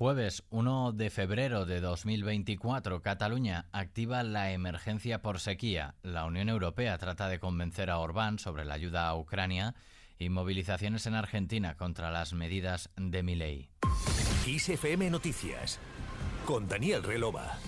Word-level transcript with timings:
Jueves 0.00 0.44
1 0.48 0.92
de 0.92 1.10
febrero 1.10 1.66
de 1.66 1.82
2024, 1.82 3.02
Cataluña 3.02 3.66
activa 3.70 4.22
la 4.22 4.50
emergencia 4.50 5.20
por 5.20 5.40
sequía. 5.40 5.94
La 6.02 6.24
Unión 6.24 6.48
Europea 6.48 6.96
trata 6.96 7.28
de 7.28 7.38
convencer 7.38 7.90
a 7.90 7.98
Orbán 7.98 8.38
sobre 8.38 8.64
la 8.64 8.72
ayuda 8.72 9.08
a 9.08 9.14
Ucrania 9.14 9.74
y 10.18 10.30
movilizaciones 10.30 11.04
en 11.04 11.16
Argentina 11.16 11.76
contra 11.76 12.10
las 12.10 12.32
medidas 12.32 12.88
de 12.96 13.22
Milei. 13.22 13.68
Noticias 15.10 15.78
con 16.46 16.66
Daniel 16.66 17.02
Relova. 17.02 17.58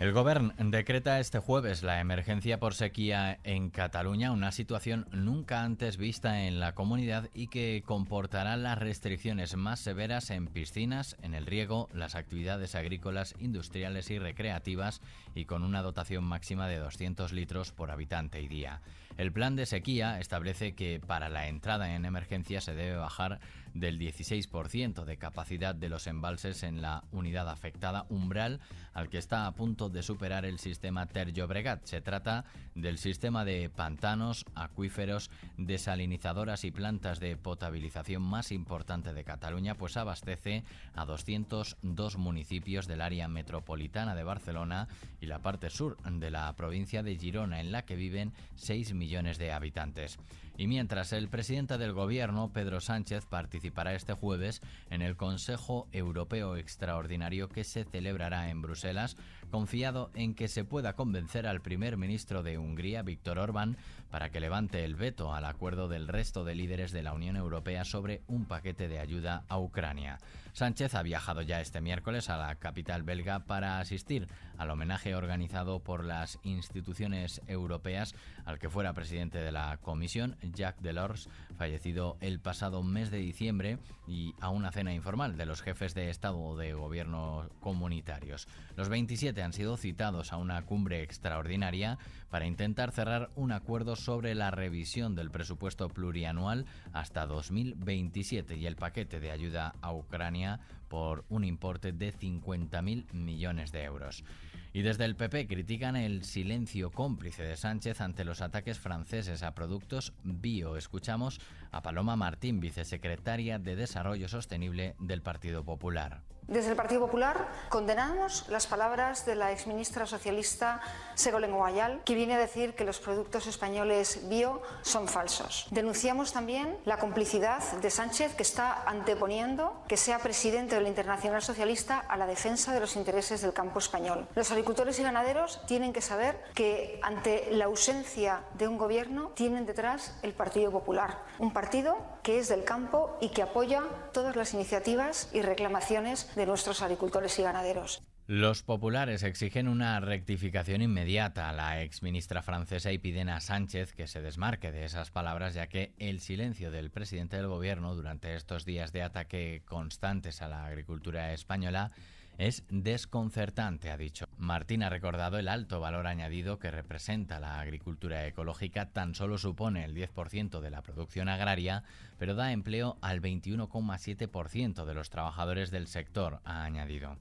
El 0.00 0.12
Gobierno 0.12 0.54
decreta 0.56 1.20
este 1.20 1.40
jueves 1.40 1.82
la 1.82 2.00
emergencia 2.00 2.58
por 2.58 2.72
sequía 2.72 3.38
en 3.44 3.68
Cataluña, 3.68 4.32
una 4.32 4.50
situación 4.50 5.06
nunca 5.12 5.62
antes 5.62 5.98
vista 5.98 6.44
en 6.46 6.58
la 6.58 6.74
comunidad 6.74 7.28
y 7.34 7.48
que 7.48 7.82
comportará 7.84 8.56
las 8.56 8.78
restricciones 8.78 9.56
más 9.56 9.78
severas 9.78 10.30
en 10.30 10.46
piscinas, 10.46 11.18
en 11.20 11.34
el 11.34 11.44
riego, 11.44 11.90
las 11.92 12.14
actividades 12.14 12.74
agrícolas, 12.76 13.34
industriales 13.40 14.10
y 14.10 14.18
recreativas 14.18 15.02
y 15.34 15.44
con 15.44 15.62
una 15.64 15.82
dotación 15.82 16.24
máxima 16.24 16.66
de 16.66 16.78
200 16.78 17.34
litros 17.34 17.70
por 17.72 17.90
habitante 17.90 18.40
y 18.40 18.48
día. 18.48 18.80
El 19.18 19.32
plan 19.32 19.54
de 19.54 19.66
sequía 19.66 20.18
establece 20.18 20.74
que 20.74 20.98
para 20.98 21.28
la 21.28 21.46
entrada 21.46 21.94
en 21.94 22.06
emergencia 22.06 22.62
se 22.62 22.74
debe 22.74 22.96
bajar 22.96 23.38
del 23.74 23.98
16% 23.98 25.04
de 25.04 25.16
capacidad 25.16 25.74
de 25.74 25.88
los 25.88 26.06
embalses 26.06 26.62
en 26.62 26.82
la 26.82 27.04
unidad 27.12 27.48
afectada, 27.48 28.06
umbral 28.08 28.60
al 28.92 29.08
que 29.08 29.18
está 29.18 29.46
a 29.46 29.54
punto 29.54 29.88
de 29.88 30.02
superar 30.02 30.44
el 30.44 30.58
sistema 30.58 31.06
Ter 31.06 31.32
Llobregat. 31.32 31.84
Se 31.84 32.00
trata 32.00 32.44
del 32.74 32.98
sistema 32.98 33.44
de 33.44 33.70
pantanos, 33.70 34.44
acuíferos, 34.54 35.30
desalinizadoras 35.56 36.64
y 36.64 36.70
plantas 36.70 37.20
de 37.20 37.36
potabilización 37.36 38.22
más 38.22 38.52
importante 38.52 39.12
de 39.12 39.24
Cataluña, 39.24 39.76
pues 39.76 39.96
abastece 39.96 40.64
a 40.94 41.04
202 41.04 42.16
municipios 42.16 42.86
del 42.86 43.00
área 43.00 43.28
metropolitana 43.28 44.14
de 44.14 44.24
Barcelona 44.24 44.88
y 45.20 45.26
la 45.26 45.40
parte 45.40 45.70
sur 45.70 45.96
de 46.02 46.30
la 46.30 46.52
provincia 46.54 47.02
de 47.02 47.16
Girona, 47.16 47.60
en 47.60 47.72
la 47.72 47.82
que 47.82 47.96
viven 47.96 48.32
6 48.56 48.94
millones 48.94 49.38
de 49.38 49.52
habitantes. 49.52 50.18
Y 50.60 50.66
mientras 50.66 51.14
el 51.14 51.30
presidente 51.30 51.78
del 51.78 51.94
gobierno, 51.94 52.52
Pedro 52.52 52.82
Sánchez, 52.82 53.24
participará 53.24 53.94
este 53.94 54.12
jueves 54.12 54.60
en 54.90 55.00
el 55.00 55.16
Consejo 55.16 55.88
Europeo 55.90 56.58
Extraordinario 56.58 57.48
que 57.48 57.64
se 57.64 57.84
celebrará 57.84 58.50
en 58.50 58.60
Bruselas, 58.60 59.16
confiado 59.50 60.10
en 60.14 60.34
que 60.34 60.48
se 60.48 60.64
pueda 60.64 60.94
convencer 60.94 61.46
al 61.46 61.60
primer 61.60 61.96
ministro 61.96 62.42
de 62.42 62.58
Hungría, 62.58 63.02
Víctor 63.02 63.38
Orbán, 63.38 63.76
para 64.10 64.30
que 64.30 64.40
levante 64.40 64.84
el 64.84 64.94
veto 64.94 65.34
al 65.34 65.44
acuerdo 65.44 65.88
del 65.88 66.08
resto 66.08 66.44
de 66.44 66.54
líderes 66.54 66.92
de 66.92 67.02
la 67.02 67.12
Unión 67.12 67.36
Europea 67.36 67.84
sobre 67.84 68.22
un 68.26 68.46
paquete 68.46 68.88
de 68.88 68.98
ayuda 68.98 69.44
a 69.48 69.58
Ucrania. 69.58 70.18
Sánchez 70.52 70.94
ha 70.94 71.02
viajado 71.02 71.42
ya 71.42 71.60
este 71.60 71.80
miércoles 71.80 72.28
a 72.28 72.36
la 72.36 72.56
capital 72.56 73.02
belga 73.02 73.40
para 73.40 73.78
asistir 73.78 74.26
al 74.58 74.70
homenaje 74.70 75.14
organizado 75.14 75.78
por 75.78 76.04
las 76.04 76.38
instituciones 76.42 77.40
europeas 77.46 78.14
al 78.44 78.58
que 78.58 78.68
fuera 78.68 78.92
presidente 78.92 79.38
de 79.38 79.52
la 79.52 79.78
Comisión, 79.80 80.36
Jacques 80.42 80.82
Delors, 80.82 81.28
fallecido 81.56 82.16
el 82.20 82.40
pasado 82.40 82.82
mes 82.82 83.10
de 83.10 83.18
diciembre, 83.18 83.78
y 84.06 84.34
a 84.40 84.48
una 84.48 84.72
cena 84.72 84.92
informal 84.92 85.36
de 85.36 85.46
los 85.46 85.62
jefes 85.62 85.94
de 85.94 86.10
Estado 86.10 86.36
o 86.36 86.56
de 86.56 86.72
gobierno 86.74 87.48
comunitarios. 87.60 88.48
Los 88.76 88.88
27 88.88 89.39
han 89.42 89.52
sido 89.52 89.76
citados 89.76 90.32
a 90.32 90.36
una 90.36 90.64
cumbre 90.66 91.02
extraordinaria 91.02 91.98
para 92.30 92.46
intentar 92.46 92.92
cerrar 92.92 93.30
un 93.36 93.52
acuerdo 93.52 93.96
sobre 93.96 94.34
la 94.34 94.50
revisión 94.50 95.14
del 95.14 95.30
presupuesto 95.30 95.88
plurianual 95.88 96.66
hasta 96.92 97.26
2027 97.26 98.56
y 98.56 98.66
el 98.66 98.76
paquete 98.76 99.20
de 99.20 99.30
ayuda 99.30 99.74
a 99.80 99.92
Ucrania 99.92 100.60
por 100.90 101.24
un 101.30 101.44
importe 101.44 101.92
de 101.92 102.12
50.000 102.12 103.12
millones 103.12 103.72
de 103.72 103.84
euros. 103.84 104.24
Y 104.72 104.82
desde 104.82 105.04
el 105.04 105.16
PP 105.16 105.46
critican 105.46 105.96
el 105.96 106.24
silencio 106.24 106.90
cómplice 106.90 107.44
de 107.44 107.56
Sánchez 107.56 108.00
ante 108.00 108.24
los 108.24 108.40
ataques 108.40 108.78
franceses 108.78 109.42
a 109.42 109.54
productos 109.54 110.12
bio. 110.22 110.76
Escuchamos 110.76 111.40
a 111.70 111.80
Paloma 111.80 112.16
Martín, 112.16 112.60
vicesecretaria 112.60 113.58
de 113.58 113.76
Desarrollo 113.76 114.28
Sostenible 114.28 114.96
del 114.98 115.22
Partido 115.22 115.64
Popular. 115.64 116.22
Desde 116.50 116.70
el 116.70 116.76
Partido 116.76 117.02
Popular 117.02 117.46
condenamos 117.68 118.48
las 118.48 118.66
palabras 118.66 119.24
de 119.24 119.36
la 119.36 119.52
exministra 119.52 120.04
socialista 120.04 120.80
Segolén 121.14 121.52
Guayal, 121.52 122.02
que 122.04 122.16
viene 122.16 122.34
a 122.34 122.38
decir 122.38 122.74
que 122.74 122.84
los 122.84 122.98
productos 122.98 123.46
españoles 123.46 124.28
bio 124.28 124.60
son 124.82 125.06
falsos. 125.06 125.68
Denunciamos 125.70 126.32
también 126.32 126.76
la 126.84 126.98
complicidad 126.98 127.62
de 127.80 127.88
Sánchez, 127.88 128.34
que 128.34 128.42
está 128.42 128.82
anteponiendo 128.82 129.80
que 129.86 129.96
sea 129.96 130.18
presidente 130.18 130.74
de 130.80 130.84
la 130.84 130.88
Internacional 130.88 131.42
Socialista 131.42 131.98
a 131.98 132.16
la 132.16 132.26
defensa 132.26 132.72
de 132.72 132.80
los 132.80 132.96
intereses 132.96 133.42
del 133.42 133.52
campo 133.52 133.78
español. 133.78 134.26
Los 134.34 134.50
agricultores 134.50 134.98
y 134.98 135.02
ganaderos 135.02 135.60
tienen 135.66 135.92
que 135.92 136.00
saber 136.00 136.42
que 136.54 136.98
ante 137.02 137.48
la 137.52 137.66
ausencia 137.66 138.44
de 138.54 138.66
un 138.66 138.78
gobierno 138.78 139.32
tienen 139.34 139.66
detrás 139.66 140.18
el 140.22 140.32
Partido 140.32 140.70
Popular, 140.70 141.18
un 141.38 141.52
partido 141.52 141.98
que 142.22 142.38
es 142.38 142.48
del 142.48 142.64
campo 142.64 143.18
y 143.20 143.28
que 143.28 143.42
apoya 143.42 143.82
todas 144.12 144.36
las 144.36 144.54
iniciativas 144.54 145.28
y 145.32 145.42
reclamaciones 145.42 146.34
de 146.34 146.46
nuestros 146.46 146.80
agricultores 146.80 147.38
y 147.38 147.42
ganaderos. 147.42 148.02
Los 148.32 148.62
populares 148.62 149.24
exigen 149.24 149.66
una 149.66 149.98
rectificación 149.98 150.82
inmediata 150.82 151.48
a 151.48 151.52
la 151.52 151.82
exministra 151.82 152.42
francesa 152.42 152.92
y 152.92 152.98
piden 152.98 153.28
a 153.28 153.40
Sánchez 153.40 153.92
que 153.92 154.06
se 154.06 154.22
desmarque 154.22 154.70
de 154.70 154.84
esas 154.84 155.10
palabras, 155.10 155.54
ya 155.54 155.66
que 155.66 155.94
el 155.98 156.20
silencio 156.20 156.70
del 156.70 156.92
presidente 156.92 157.36
del 157.36 157.48
gobierno 157.48 157.96
durante 157.96 158.36
estos 158.36 158.64
días 158.64 158.92
de 158.92 159.02
ataque 159.02 159.62
constantes 159.66 160.42
a 160.42 160.48
la 160.48 160.64
agricultura 160.64 161.32
española 161.32 161.90
es 162.38 162.62
desconcertante, 162.68 163.90
ha 163.90 163.96
dicho. 163.96 164.28
Martín 164.38 164.84
ha 164.84 164.90
recordado 164.90 165.36
el 165.36 165.48
alto 165.48 165.80
valor 165.80 166.06
añadido 166.06 166.60
que 166.60 166.70
representa 166.70 167.40
la 167.40 167.58
agricultura 167.58 168.24
ecológica, 168.28 168.92
tan 168.92 169.16
solo 169.16 169.38
supone 169.38 169.84
el 169.84 169.92
10% 169.92 170.60
de 170.60 170.70
la 170.70 170.82
producción 170.82 171.28
agraria, 171.28 171.82
pero 172.16 172.36
da 172.36 172.52
empleo 172.52 172.96
al 173.00 173.20
21,7% 173.20 174.84
de 174.84 174.94
los 174.94 175.10
trabajadores 175.10 175.72
del 175.72 175.88
sector, 175.88 176.38
ha 176.44 176.62
añadido. 176.62 177.16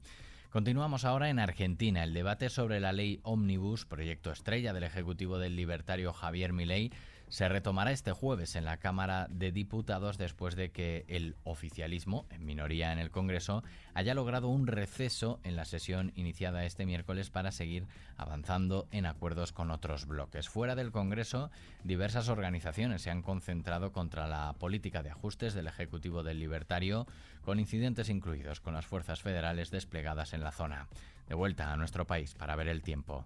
Continuamos 0.49 1.05
ahora 1.05 1.29
en 1.29 1.37
Argentina. 1.37 2.03
El 2.03 2.15
debate 2.15 2.49
sobre 2.49 2.79
la 2.79 2.91
ley 2.91 3.19
Omnibus, 3.21 3.85
proyecto 3.85 4.31
estrella 4.31 4.73
del 4.73 4.81
Ejecutivo 4.81 5.37
del 5.37 5.55
libertario 5.55 6.11
Javier 6.11 6.53
Milei, 6.53 6.91
se 7.29 7.47
retomará 7.47 7.91
este 7.91 8.11
jueves 8.11 8.55
en 8.55 8.65
la 8.65 8.77
Cámara 8.77 9.27
de 9.29 9.51
Diputados 9.51 10.17
después 10.17 10.55
de 10.55 10.71
que 10.71 11.05
el 11.07 11.35
oficialismo, 11.43 12.25
en 12.31 12.45
minoría 12.45 12.91
en 12.91 12.99
el 12.99 13.11
Congreso, 13.11 13.63
haya 13.93 14.15
logrado 14.15 14.47
un 14.47 14.65
receso 14.65 15.39
en 15.43 15.55
la 15.55 15.65
sesión 15.65 16.11
iniciada 16.15 16.65
este 16.65 16.85
miércoles 16.85 17.29
para 17.29 17.51
seguir 17.51 17.85
avanzando 18.17 18.87
en 18.91 19.05
acuerdos 19.05 19.53
con 19.53 19.69
otros 19.69 20.07
bloques. 20.07 20.49
Fuera 20.49 20.75
del 20.75 20.91
Congreso, 20.91 21.51
diversas 21.83 22.29
organizaciones 22.29 23.03
se 23.03 23.11
han 23.11 23.21
concentrado 23.21 23.91
contra 23.91 24.27
la 24.27 24.53
política 24.53 25.03
de 25.03 25.11
ajustes 25.11 25.53
del 25.53 25.67
Ejecutivo 25.67 26.23
del 26.23 26.39
Libertario, 26.39 27.05
con 27.43 27.59
incidentes 27.59 28.09
incluidos 28.09 28.59
con 28.59 28.73
las 28.73 28.87
fuerzas 28.87 29.21
federales 29.21 29.69
desplegadas 29.69 30.33
en 30.33 30.43
la 30.43 30.51
zona. 30.51 30.87
De 31.27 31.35
vuelta 31.35 31.71
a 31.71 31.77
nuestro 31.77 32.05
país 32.05 32.33
para 32.33 32.55
ver 32.55 32.67
el 32.67 32.81
tiempo. 32.81 33.25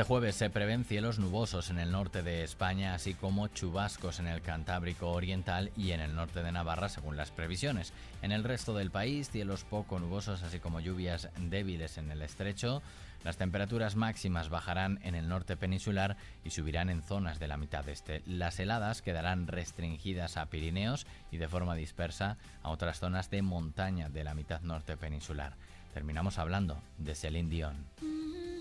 Este 0.00 0.08
jueves 0.08 0.34
se 0.34 0.48
prevén 0.48 0.86
cielos 0.86 1.18
nubosos 1.18 1.68
en 1.68 1.78
el 1.78 1.92
norte 1.92 2.22
de 2.22 2.42
España, 2.42 2.94
así 2.94 3.12
como 3.12 3.48
chubascos 3.48 4.18
en 4.18 4.28
el 4.28 4.40
Cantábrico 4.40 5.10
Oriental 5.10 5.70
y 5.76 5.90
en 5.90 6.00
el 6.00 6.14
norte 6.14 6.42
de 6.42 6.50
Navarra, 6.52 6.88
según 6.88 7.18
las 7.18 7.30
previsiones. 7.30 7.92
En 8.22 8.32
el 8.32 8.42
resto 8.42 8.72
del 8.72 8.90
país, 8.90 9.28
cielos 9.28 9.64
poco 9.64 9.98
nubosos, 9.98 10.42
así 10.42 10.58
como 10.58 10.80
lluvias 10.80 11.28
débiles 11.38 11.98
en 11.98 12.10
el 12.10 12.22
estrecho. 12.22 12.80
Las 13.24 13.36
temperaturas 13.36 13.94
máximas 13.94 14.48
bajarán 14.48 15.00
en 15.02 15.14
el 15.14 15.28
norte 15.28 15.58
peninsular 15.58 16.16
y 16.44 16.48
subirán 16.48 16.88
en 16.88 17.02
zonas 17.02 17.38
de 17.38 17.48
la 17.48 17.58
mitad 17.58 17.86
este. 17.86 18.22
Las 18.24 18.58
heladas 18.58 19.02
quedarán 19.02 19.48
restringidas 19.48 20.38
a 20.38 20.46
Pirineos 20.46 21.06
y 21.30 21.36
de 21.36 21.48
forma 21.48 21.74
dispersa 21.74 22.38
a 22.62 22.70
otras 22.70 23.00
zonas 23.00 23.28
de 23.28 23.42
montaña 23.42 24.08
de 24.08 24.24
la 24.24 24.32
mitad 24.32 24.62
norte 24.62 24.96
peninsular. 24.96 25.56
Terminamos 25.92 26.38
hablando 26.38 26.80
de 26.96 27.14
Celine 27.14 27.50
Dion. 27.50 28.59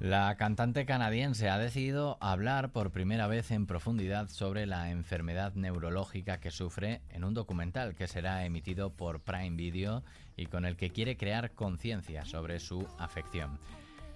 La 0.00 0.36
cantante 0.36 0.84
canadiense 0.84 1.48
ha 1.48 1.58
decidido 1.58 2.18
hablar 2.20 2.72
por 2.72 2.90
primera 2.90 3.28
vez 3.28 3.52
en 3.52 3.66
profundidad 3.66 4.28
sobre 4.28 4.66
la 4.66 4.90
enfermedad 4.90 5.54
neurológica 5.54 6.40
que 6.40 6.50
sufre 6.50 7.02
en 7.10 7.22
un 7.22 7.34
documental 7.34 7.94
que 7.94 8.08
será 8.08 8.44
emitido 8.44 8.90
por 8.90 9.20
Prime 9.20 9.56
Video 9.56 10.02
y 10.36 10.46
con 10.46 10.64
el 10.64 10.76
que 10.76 10.90
quiere 10.90 11.16
crear 11.16 11.52
conciencia 11.52 12.24
sobre 12.24 12.58
su 12.58 12.86
afección. 12.98 13.60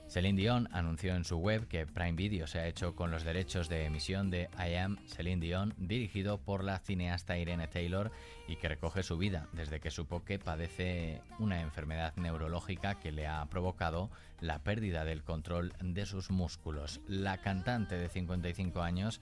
Celine 0.09 0.41
Dion 0.41 0.69
anunció 0.73 1.15
en 1.15 1.25
su 1.25 1.37
web 1.39 1.67
que 1.67 1.85
Prime 1.85 2.13
Video 2.13 2.47
se 2.47 2.61
ha 2.61 2.69
hecho 2.69 2.95
con 2.95 3.11
los 3.11 3.25
derechos 3.25 3.69
de 3.69 3.85
emisión 3.85 4.31
de 4.31 4.49
I 4.57 4.77
Am 4.77 4.99
Celine 5.09 5.45
Dion, 5.45 5.75
dirigido 5.79 6.39
por 6.39 6.63
la 6.63 6.79
cineasta 6.79 7.37
Irene 7.37 7.67
Taylor 7.67 8.13
y 8.47 8.57
que 8.57 8.69
recoge 8.69 9.03
su 9.03 9.19
vida 9.19 9.49
desde 9.53 9.81
que 9.81 9.91
supo 9.91 10.25
que 10.25 10.39
padece 10.39 11.21
una 11.41 11.61
enfermedad 11.61 12.15
neurológica 12.17 12.95
que 13.01 13.11
le 13.11 13.27
ha 13.27 13.45
provocado 13.47 14.11
la 14.41 14.61
pérdida 14.61 15.05
del 15.05 15.25
control 15.25 15.75
de 15.81 16.07
sus 16.07 16.31
músculos. 16.31 17.01
La 17.09 17.39
cantante 17.39 17.97
de 17.97 18.09
55 18.09 18.83
años 18.83 19.21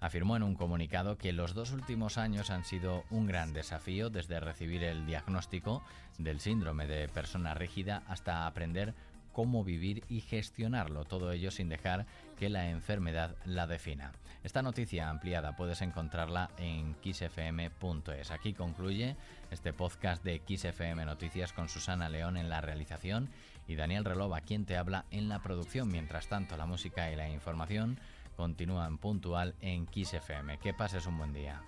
afirmó 0.00 0.36
en 0.36 0.42
un 0.42 0.56
comunicado 0.56 1.16
que 1.18 1.32
los 1.32 1.54
dos 1.54 1.70
últimos 1.72 2.18
años 2.18 2.50
han 2.50 2.64
sido 2.64 3.04
un 3.10 3.26
gran 3.26 3.52
desafío 3.52 4.10
desde 4.10 4.40
recibir 4.40 4.82
el 4.82 5.06
diagnóstico 5.06 5.82
del 6.18 6.40
síndrome 6.40 6.86
de 6.86 7.08
persona 7.08 7.54
rígida 7.54 8.02
hasta 8.08 8.46
aprender 8.46 8.94
cómo 9.36 9.64
vivir 9.64 10.02
y 10.08 10.22
gestionarlo, 10.22 11.04
todo 11.04 11.30
ello 11.30 11.50
sin 11.50 11.68
dejar 11.68 12.06
que 12.38 12.48
la 12.48 12.70
enfermedad 12.70 13.36
la 13.44 13.66
defina. 13.66 14.12
Esta 14.42 14.62
noticia 14.62 15.10
ampliada 15.10 15.54
puedes 15.56 15.82
encontrarla 15.82 16.48
en 16.56 16.96
xfm.es. 17.04 18.30
Aquí 18.30 18.54
concluye 18.54 19.14
este 19.50 19.74
podcast 19.74 20.24
de 20.24 20.40
XFM 20.40 21.04
Noticias 21.04 21.52
con 21.52 21.68
Susana 21.68 22.08
León 22.08 22.38
en 22.38 22.48
la 22.48 22.62
realización 22.62 23.28
y 23.68 23.74
Daniel 23.74 24.06
Relova 24.06 24.40
quien 24.40 24.64
te 24.64 24.78
habla 24.78 25.04
en 25.10 25.28
la 25.28 25.42
producción. 25.42 25.88
Mientras 25.88 26.28
tanto, 26.28 26.56
la 26.56 26.64
música 26.64 27.12
y 27.12 27.16
la 27.16 27.28
información 27.28 27.98
continúan 28.38 28.96
puntual 28.96 29.54
en 29.60 29.86
XFM. 29.86 30.56
Que 30.60 30.72
pases 30.72 31.06
un 31.06 31.18
buen 31.18 31.34
día. 31.34 31.60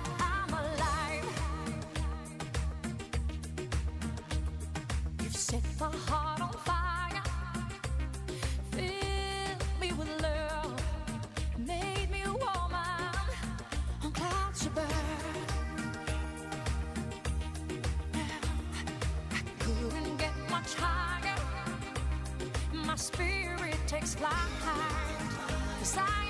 Takes 24.01 24.15
flight. 24.15 24.33
Cause 25.81 25.97
I 25.99 26.28